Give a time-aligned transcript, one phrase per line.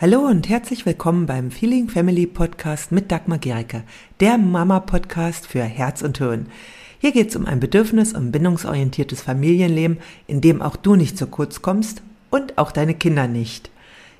[0.00, 3.82] Hallo und herzlich willkommen beim Feeling Family Podcast mit Dagmar Gericke,
[4.20, 6.46] der Mama-Podcast für Herz und Hirn.
[7.00, 11.26] Hier geht es um ein bedürfnis- und bindungsorientiertes Familienleben, in dem auch du nicht zu
[11.26, 12.00] kurz kommst
[12.30, 13.70] und auch deine Kinder nicht.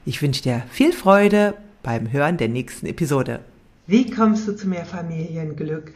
[0.05, 3.41] Ich wünsche dir viel Freude beim Hören der nächsten Episode.
[3.87, 5.95] Wie kommst du zu mehr Familienglück?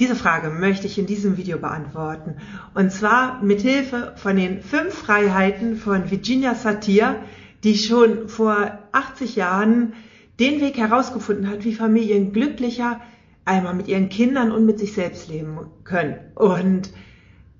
[0.00, 2.34] Diese Frage möchte ich in diesem Video beantworten.
[2.74, 7.16] Und zwar mit Hilfe von den fünf Freiheiten von Virginia Satir,
[7.64, 9.94] die schon vor 80 Jahren
[10.38, 13.00] den Weg herausgefunden hat, wie Familien glücklicher
[13.46, 16.16] einmal mit ihren Kindern und mit sich selbst leben können.
[16.34, 16.90] Und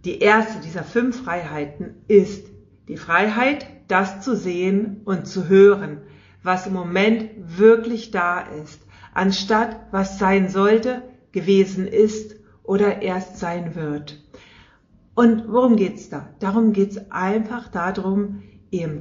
[0.04, 2.46] die erste dieser fünf Freiheiten ist
[2.88, 6.02] die Freiheit, das zu sehen und zu hören,
[6.42, 8.80] was im Moment wirklich da ist,
[9.14, 11.02] anstatt was sein sollte,
[11.32, 14.22] gewesen ist oder erst sein wird.
[15.14, 16.28] Und worum geht's da?
[16.41, 19.00] Darum geht's einfach darum, eben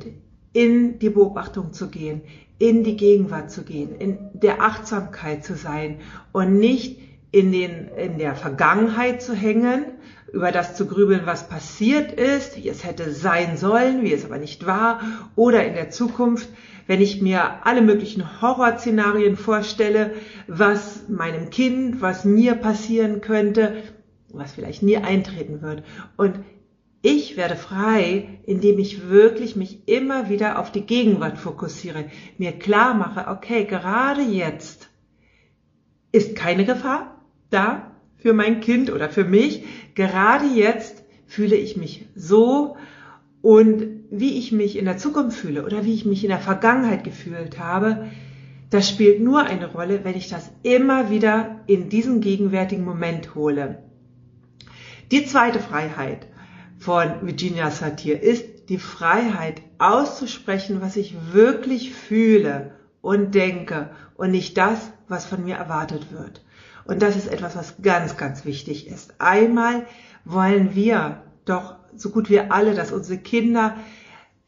[0.53, 2.21] in die Beobachtung zu gehen,
[2.59, 5.99] in die Gegenwart zu gehen, in der Achtsamkeit zu sein
[6.31, 6.99] und nicht
[7.31, 9.85] in, den, in der Vergangenheit zu hängen,
[10.31, 14.37] über das zu grübeln, was passiert ist, wie es hätte sein sollen, wie es aber
[14.37, 15.01] nicht war,
[15.35, 16.49] oder in der Zukunft,
[16.87, 20.11] wenn ich mir alle möglichen Horrorszenarien vorstelle,
[20.47, 23.75] was meinem Kind, was mir passieren könnte,
[24.29, 25.83] was vielleicht nie eintreten wird.
[26.17, 26.39] Und
[27.05, 32.05] ich werde frei, indem ich wirklich mich immer wieder auf die Gegenwart fokussiere,
[32.37, 34.89] mir klar mache, okay, gerade jetzt
[36.13, 39.65] ist keine Gefahr da für mein Kind oder für mich.
[39.95, 42.77] Gerade jetzt fühle ich mich so
[43.41, 47.03] und wie ich mich in der Zukunft fühle oder wie ich mich in der Vergangenheit
[47.03, 48.09] gefühlt habe,
[48.69, 53.83] das spielt nur eine Rolle, wenn ich das immer wieder in diesen gegenwärtigen Moment hole.
[55.11, 56.27] Die zweite Freiheit
[56.83, 64.57] von Virginia Satir ist die Freiheit auszusprechen, was ich wirklich fühle und denke und nicht
[64.57, 66.43] das, was von mir erwartet wird.
[66.85, 69.13] Und das ist etwas, was ganz, ganz wichtig ist.
[69.19, 69.85] Einmal
[70.25, 73.77] wollen wir doch so gut wie alle, dass unsere Kinder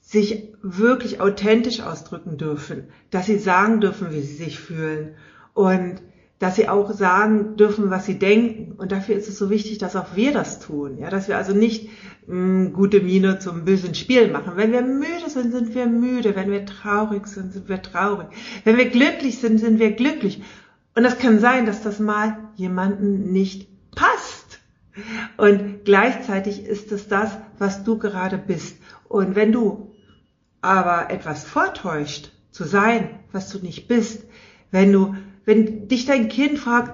[0.01, 5.15] sich wirklich authentisch ausdrücken dürfen, dass sie sagen dürfen, wie sie sich fühlen
[5.53, 6.01] und
[6.39, 8.73] dass sie auch sagen dürfen, was sie denken.
[8.73, 10.97] Und dafür ist es so wichtig, dass auch wir das tun.
[10.97, 11.89] Ja, dass wir also nicht
[12.27, 14.53] mh, mm, gute Miene zum bösen Spiel machen.
[14.55, 16.35] Wenn wir müde sind, sind wir müde.
[16.35, 18.27] Wenn wir traurig sind, sind wir traurig.
[18.65, 20.41] Wenn wir glücklich sind, sind wir glücklich.
[20.93, 24.59] Und es kann sein, dass das mal jemanden nicht passt.
[25.37, 28.77] Und gleichzeitig ist es das, was du gerade bist.
[29.07, 29.93] Und wenn du
[30.61, 34.23] aber etwas vortäuscht, zu sein, was du nicht bist,
[34.71, 36.91] wenn du wenn dich dein Kind fragt,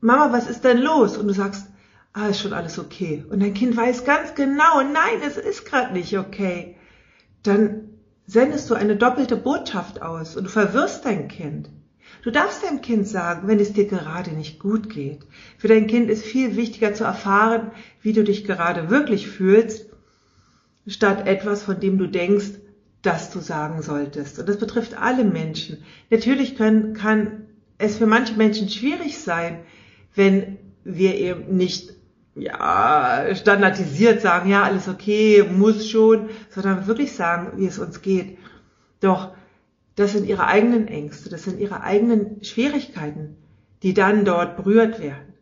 [0.00, 1.16] Mama, was ist denn los?
[1.16, 1.68] Und du sagst,
[2.12, 3.24] ah, ist schon alles okay.
[3.30, 6.76] Und dein Kind weiß ganz genau, nein, es ist gerade nicht okay.
[7.42, 7.90] Dann
[8.26, 11.70] sendest du eine doppelte Botschaft aus und du verwirrst dein Kind.
[12.22, 15.20] Du darfst deinem Kind sagen, wenn es dir gerade nicht gut geht.
[15.58, 19.86] Für dein Kind ist viel wichtiger zu erfahren, wie du dich gerade wirklich fühlst,
[20.86, 22.50] statt etwas, von dem du denkst,
[23.02, 24.38] dass du sagen solltest.
[24.38, 25.82] Und das betrifft alle Menschen.
[26.10, 27.41] Natürlich können, kann
[27.82, 29.60] es für manche Menschen schwierig sein,
[30.14, 31.90] wenn wir eben nicht
[32.34, 38.38] ja, standardisiert sagen, ja, alles okay, muss schon, sondern wirklich sagen, wie es uns geht.
[39.00, 39.32] Doch
[39.96, 43.36] das sind ihre eigenen Ängste, das sind ihre eigenen Schwierigkeiten,
[43.82, 45.34] die dann dort berührt werden.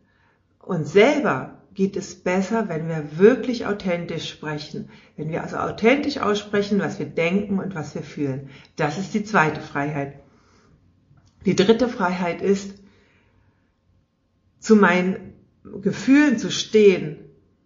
[0.59, 6.79] Und selber geht es besser, wenn wir wirklich authentisch sprechen, wenn wir also authentisch aussprechen,
[6.79, 8.49] was wir denken und was wir fühlen.
[8.75, 10.15] Das ist die zweite Freiheit.
[11.45, 12.75] Die dritte Freiheit ist,
[14.59, 15.33] zu meinen
[15.81, 17.17] Gefühlen zu stehen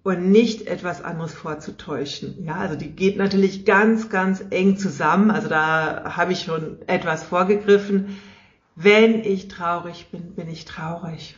[0.03, 2.46] und nicht etwas anderes vorzutäuschen.
[2.46, 5.31] Ja, also die geht natürlich ganz, ganz eng zusammen.
[5.31, 8.18] Also da habe ich schon etwas vorgegriffen.
[8.75, 11.38] Wenn ich traurig bin, bin ich traurig.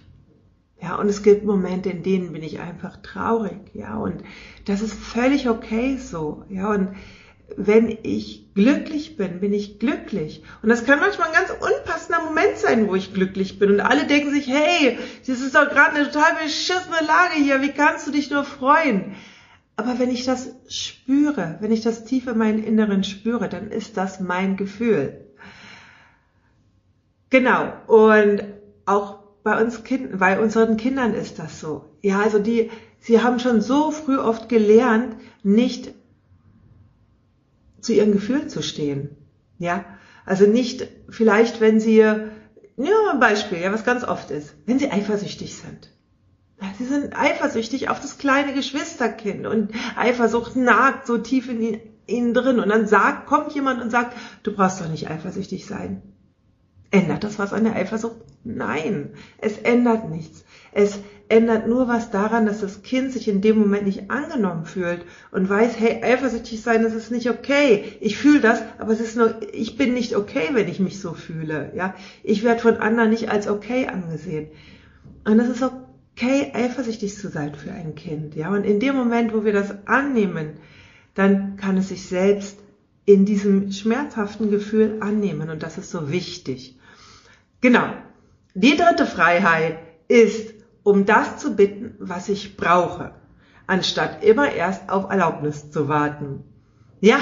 [0.82, 3.58] Ja, und es gibt Momente, in denen bin ich einfach traurig.
[3.74, 4.24] Ja, und
[4.66, 6.44] das ist völlig okay so.
[6.50, 6.90] Ja, und
[7.56, 10.44] wenn ich glücklich bin, bin ich glücklich.
[10.62, 13.72] Und das kann manchmal ein ganz unpassender Moment sein, wo ich glücklich bin.
[13.72, 17.72] Und alle denken sich, hey, das ist doch gerade eine total beschissene Lage hier, wie
[17.72, 19.16] kannst du dich nur freuen?
[19.76, 23.96] Aber wenn ich das spüre, wenn ich das tief in meinen Inneren spüre, dann ist
[23.96, 25.28] das mein Gefühl.
[27.30, 27.74] Genau.
[27.88, 28.44] Und
[28.86, 31.86] auch bei uns Kindern, bei unseren Kindern ist das so.
[32.02, 35.94] Ja, also die, sie haben schon so früh oft gelernt, nicht
[37.88, 39.10] zu ihren Gefühlen zu stehen.
[39.58, 39.86] Ja,
[40.26, 42.30] also nicht vielleicht, wenn sie, ja,
[42.78, 45.92] ein Beispiel, ja, was ganz oft ist, wenn sie eifersüchtig sind.
[46.78, 52.34] Sie sind eifersüchtig auf das kleine Geschwisterkind und Eifersucht nagt so tief in die innen
[52.34, 52.60] drin.
[52.60, 56.02] Und dann sagt, kommt jemand und sagt, du brauchst doch nicht eifersüchtig sein.
[56.90, 58.18] Ändert das was an der Eifersucht?
[58.44, 60.46] Nein, es ändert nichts.
[60.72, 61.00] Es
[61.30, 65.50] ändert nur was daran, dass das Kind sich in dem Moment nicht angenommen fühlt und
[65.50, 67.84] weiß, hey, eifersüchtig sein, das ist nicht okay.
[68.00, 71.14] Ich fühle das, aber es ist nur, ich bin nicht okay, wenn ich mich so
[71.14, 71.72] fühle.
[71.76, 74.48] Ja, ich werde von anderen nicht als okay angesehen.
[75.26, 78.36] Und es ist okay, eifersüchtig zu sein für ein Kind.
[78.36, 80.54] Ja, und in dem Moment, wo wir das annehmen,
[81.14, 82.60] dann kann es sich selbst
[83.06, 85.50] in diesem schmerzhaften Gefühl annehmen.
[85.50, 86.78] Und das ist so wichtig.
[87.62, 87.88] Genau.
[88.54, 90.54] Die dritte Freiheit ist,
[90.88, 93.12] um das zu bitten, was ich brauche,
[93.68, 96.46] anstatt immer erst auf Erlaubnis zu warten.
[97.02, 97.20] Ja,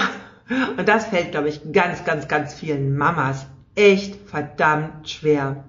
[0.78, 5.64] und das fällt, glaube ich, ganz, ganz, ganz vielen Mamas echt verdammt schwer.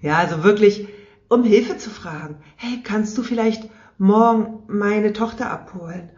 [0.00, 0.86] Ja, also wirklich,
[1.28, 2.36] um Hilfe zu fragen.
[2.54, 3.68] Hey, kannst du vielleicht
[3.98, 6.10] morgen meine Tochter abholen?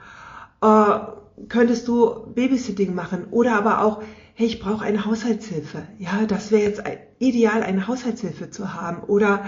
[0.61, 3.29] Äh, könntest du Babysitting machen?
[3.31, 4.03] Oder aber auch,
[4.35, 5.85] hey, ich brauche eine Haushaltshilfe.
[5.99, 6.83] Ja, das wäre jetzt
[7.19, 9.05] ideal, eine Haushaltshilfe zu haben.
[9.05, 9.47] Oder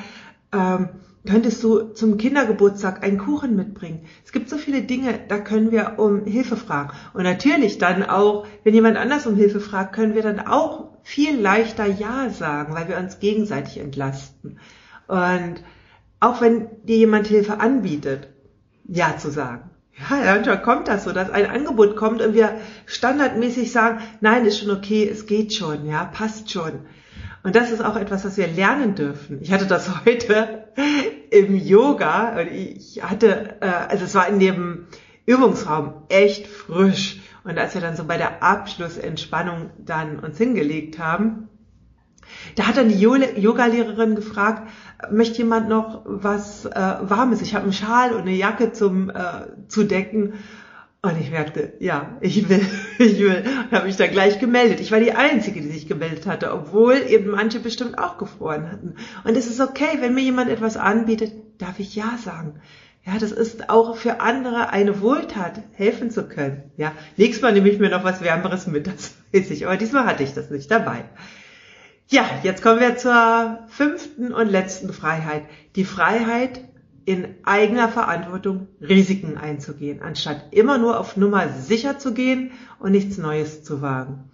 [0.54, 0.88] ähm,
[1.26, 4.06] könntest du zum Kindergeburtstag einen Kuchen mitbringen?
[4.24, 6.90] Es gibt so viele Dinge, da können wir um Hilfe fragen.
[7.14, 11.38] Und natürlich dann auch, wenn jemand anders um Hilfe fragt, können wir dann auch viel
[11.38, 14.58] leichter Ja sagen, weil wir uns gegenseitig entlasten.
[15.06, 15.62] Und
[16.20, 18.28] auch wenn dir jemand Hilfe anbietet,
[18.86, 19.70] Ja zu sagen.
[19.98, 24.58] Ja, manchmal kommt das so, dass ein Angebot kommt und wir standardmäßig sagen, nein, ist
[24.58, 26.80] schon okay, es geht schon, ja, passt schon.
[27.46, 29.38] Und das ist auch etwas, was wir lernen dürfen.
[29.40, 30.64] Ich hatte das heute
[31.30, 34.86] im Yoga und ich hatte, äh, also es war in dem
[35.26, 37.20] Übungsraum echt frisch.
[37.44, 41.48] Und als wir dann so bei der Abschlussentspannung dann uns hingelegt haben,
[42.56, 44.68] da hat dann die Yogalehrerin gefragt,
[45.12, 47.42] möchte jemand noch was äh, Warmes?
[47.42, 50.32] Ich habe einen Schal und eine Jacke zum äh, zu decken.
[51.06, 52.66] Und ich merkte, ja, ich will,
[52.98, 54.80] ich will, habe mich da gleich gemeldet.
[54.80, 58.96] Ich war die Einzige, die sich gemeldet hatte, obwohl eben manche bestimmt auch gefroren hatten.
[59.22, 62.60] Und es ist okay, wenn mir jemand etwas anbietet, darf ich Ja sagen.
[63.06, 66.72] Ja, das ist auch für andere eine Wohltat, helfen zu können.
[66.76, 69.64] Ja, nächstes Mal nehme ich mir noch was Wärmeres mit, das weiß ich.
[69.64, 71.04] Aber diesmal hatte ich das nicht dabei.
[72.08, 75.44] Ja, jetzt kommen wir zur fünften und letzten Freiheit.
[75.76, 76.62] Die Freiheit,
[77.06, 82.50] in eigener Verantwortung Risiken einzugehen, anstatt immer nur auf Nummer sicher zu gehen
[82.80, 84.28] und nichts Neues zu wagen.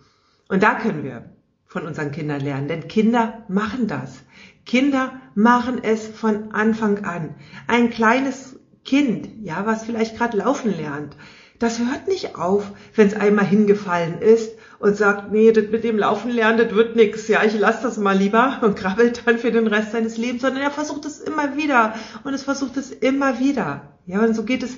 [0.49, 1.31] Und da können wir
[1.67, 4.23] von unseren Kindern lernen, denn Kinder machen das.
[4.65, 7.35] Kinder machen es von Anfang an.
[7.67, 11.15] Ein kleines Kind, ja, was vielleicht gerade laufen lernt,
[11.59, 15.97] das hört nicht auf, wenn es einmal hingefallen ist und sagt, nee, das mit dem
[15.97, 17.29] Laufen lernen, das wird nix.
[17.29, 20.61] Ja, ich lasse das mal lieber und krabbelt dann für den Rest seines Lebens, sondern
[20.61, 21.95] er versucht es immer wieder
[22.25, 23.93] und es versucht es immer wieder.
[24.07, 24.77] Ja, und so geht es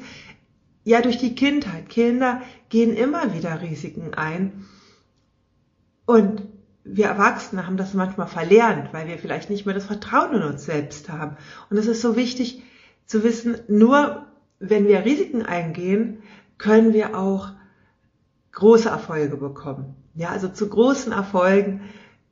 [0.84, 1.88] ja durch die Kindheit.
[1.88, 4.66] Kinder gehen immer wieder Risiken ein
[6.04, 6.42] und
[6.84, 10.66] wir Erwachsene haben das manchmal verlernt, weil wir vielleicht nicht mehr das Vertrauen in uns
[10.66, 11.38] selbst haben.
[11.70, 12.62] Und es ist so wichtig
[13.06, 14.26] zu wissen, nur
[14.58, 16.22] wenn wir Risiken eingehen,
[16.58, 17.52] können wir auch
[18.54, 19.96] große Erfolge bekommen.
[20.14, 21.82] Ja, also zu großen Erfolgen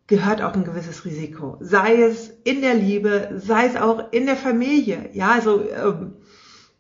[0.07, 1.57] gehört auch ein gewisses Risiko.
[1.61, 5.11] Sei es in der Liebe, sei es auch in der Familie.
[5.13, 6.15] Ja, also, ähm,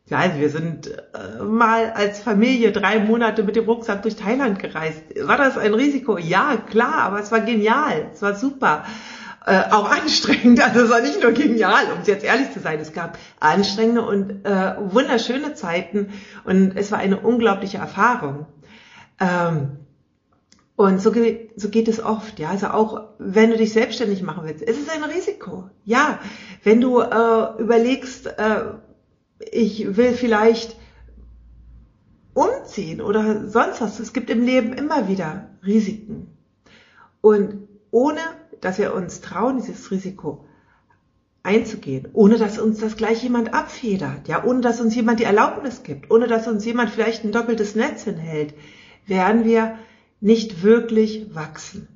[0.06, 4.58] ja, also wir sind äh, mal als Familie drei Monate mit dem Rucksack durch Thailand
[4.58, 5.02] gereist.
[5.22, 6.18] War das ein Risiko?
[6.18, 8.10] Ja, klar, aber es war genial.
[8.12, 8.84] Es war super.
[9.44, 12.78] Äh, auch anstrengend, also es war nicht nur genial, um jetzt ehrlich zu sein.
[12.78, 16.10] Es gab anstrengende und äh, wunderschöne Zeiten
[16.44, 18.46] und es war eine unglaubliche Erfahrung.
[19.22, 19.76] Ähm,
[20.74, 21.12] und so,
[21.56, 22.50] so geht es oft, ja.
[22.50, 25.70] Also auch wenn du dich selbstständig machen willst, es ist ein Risiko.
[25.84, 26.18] Ja,
[26.64, 28.64] wenn du äh, überlegst, äh,
[29.50, 30.76] ich will vielleicht
[32.34, 34.00] umziehen oder sonst was.
[34.00, 36.28] Es gibt im Leben immer wieder Risiken.
[37.20, 38.20] Und ohne,
[38.60, 40.46] dass wir uns trauen, dieses Risiko
[41.44, 45.82] einzugehen, ohne dass uns das gleich jemand abfedert, ja, ohne dass uns jemand die Erlaubnis
[45.82, 48.54] gibt, ohne dass uns jemand vielleicht ein doppeltes Netz hinhält,
[49.06, 49.78] werden wir
[50.20, 51.88] nicht wirklich wachsen.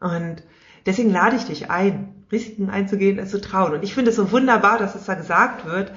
[0.00, 0.42] Und
[0.84, 3.74] deswegen lade ich dich ein, Risiken einzugehen, es zu trauen.
[3.74, 5.92] Und ich finde es so wunderbar, dass es da gesagt wird,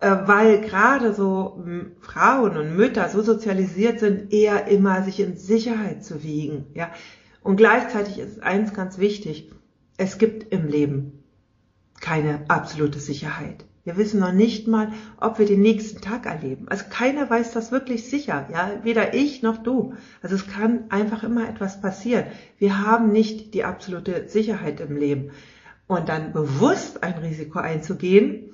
[0.00, 1.64] äh, weil gerade so
[2.00, 6.66] Frauen und Mütter so sozialisiert sind, eher immer sich in Sicherheit zu wiegen.
[6.74, 6.90] Ja?
[7.42, 9.50] Und gleichzeitig ist eins ganz wichtig,
[9.96, 11.24] es gibt im Leben
[12.00, 13.64] keine absolute Sicherheit.
[13.88, 16.66] Wir wissen noch nicht mal, ob wir den nächsten Tag erleben.
[16.68, 19.94] Also keiner weiß das wirklich sicher, ja, weder ich noch du.
[20.20, 22.26] Also es kann einfach immer etwas passieren.
[22.58, 25.30] Wir haben nicht die absolute Sicherheit im Leben.
[25.86, 28.50] Und dann bewusst ein Risiko einzugehen,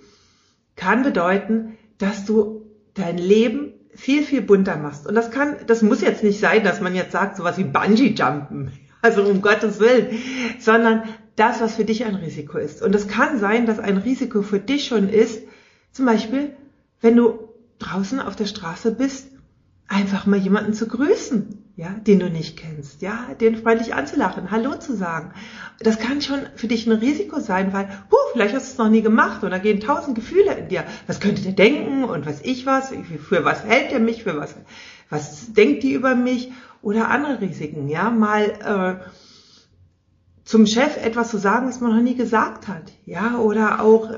[0.77, 5.05] kann bedeuten, dass du dein Leben viel, viel bunter machst.
[5.05, 8.71] Und das kann, das muss jetzt nicht sein, dass man jetzt sagt, sowas wie Bungee-Jumpen.
[9.03, 10.17] Also um Gottes Willen.
[10.61, 11.03] Sondern
[11.37, 12.83] das, was für dich ein Risiko ist.
[12.83, 15.43] Und es kann sein, dass ein Risiko für dich schon ist,
[15.93, 16.55] zum Beispiel,
[17.01, 17.49] wenn du
[17.79, 19.29] draußen auf der Straße bist,
[19.89, 24.77] einfach mal jemanden zu grüßen ja, den du nicht kennst, ja, den freundlich anzulachen, Hallo
[24.77, 25.33] zu sagen.
[25.81, 28.91] Das kann schon für dich ein Risiko sein, weil, huh, vielleicht hast du es noch
[28.91, 30.85] nie gemacht und da gehen tausend Gefühle in dir.
[31.09, 32.93] Was könnte der denken und was ich was,
[33.29, 34.55] für was hält er mich, für was,
[35.11, 39.24] was denkt die über mich oder andere Risiken, ja, mal äh,
[40.45, 44.11] zum Chef etwas zu sagen, was man noch nie gesagt hat, ja, oder auch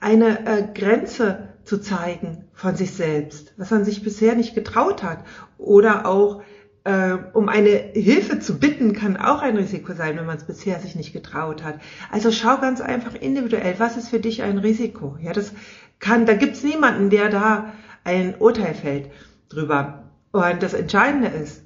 [0.00, 5.24] eine äh, Grenze zu zeigen von sich selbst, was man sich bisher nicht getraut hat,
[5.58, 6.42] oder auch
[6.84, 10.80] äh, um eine Hilfe zu bitten, kann auch ein Risiko sein, wenn man es bisher
[10.80, 11.80] sich nicht getraut hat.
[12.10, 15.16] Also schau ganz einfach individuell, was ist für dich ein Risiko?
[15.20, 15.52] Ja, das
[15.98, 17.72] kann, da gibt's niemanden, der da
[18.04, 19.10] ein Urteil fällt
[19.48, 20.04] drüber.
[20.32, 21.62] Und das Entscheidende ist,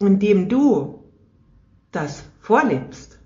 [0.00, 1.04] indem du
[1.92, 3.18] das vorlebst,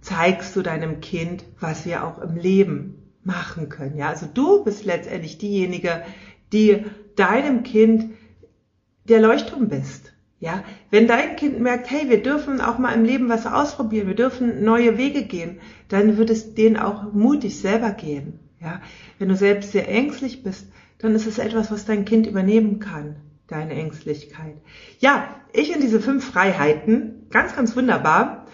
[0.00, 3.98] zeigst du deinem Kind, was wir auch im Leben machen können.
[3.98, 6.04] Ja, also du bist letztendlich diejenige,
[6.50, 8.14] die deinem Kind
[9.04, 10.14] der Leuchtturm bist.
[10.38, 14.14] Ja, wenn dein Kind merkt, hey, wir dürfen auch mal im Leben was ausprobieren, wir
[14.14, 18.38] dürfen neue Wege gehen, dann wird es denen auch mutig selber gehen.
[18.58, 18.80] Ja,
[19.18, 20.66] wenn du selbst sehr ängstlich bist,
[20.96, 23.16] dann ist es etwas, was dein Kind übernehmen kann,
[23.50, 24.56] deine Ängstlichkeit.
[24.98, 28.46] Ja, ich in diese fünf Freiheiten, ganz, ganz wunderbar,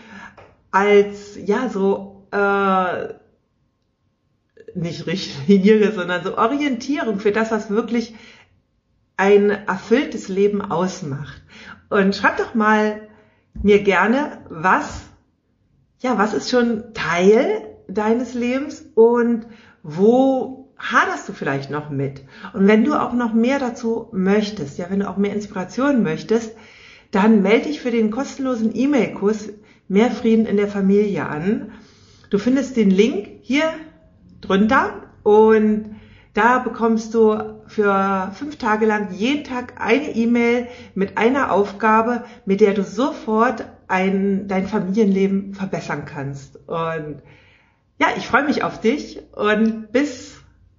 [0.70, 3.14] als, ja, so, äh,
[4.74, 8.14] nicht Richtlinie, sondern so Orientierung für das, was wirklich
[9.16, 11.42] ein erfülltes Leben ausmacht.
[11.88, 13.08] Und schreib doch mal
[13.62, 15.04] mir gerne, was,
[16.00, 19.46] ja, was ist schon Teil deines Lebens und
[19.82, 22.22] wo haderst du vielleicht noch mit?
[22.52, 26.54] Und wenn du auch noch mehr dazu möchtest, ja, wenn du auch mehr Inspiration möchtest,
[27.10, 29.50] dann melde dich für den kostenlosen E-Mail-Kurs
[29.88, 31.70] Mehr Frieden in der Familie an.
[32.30, 33.72] Du findest den Link hier
[34.40, 35.96] drunter und
[36.34, 42.60] da bekommst du für fünf Tage lang jeden Tag eine E-Mail mit einer Aufgabe, mit
[42.60, 46.56] der du sofort ein, dein Familienleben verbessern kannst.
[46.66, 47.22] Und
[47.98, 50.35] ja, ich freue mich auf dich und bis